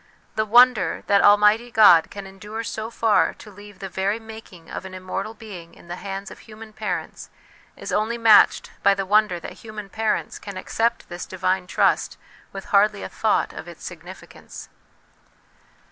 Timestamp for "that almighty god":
1.05-2.09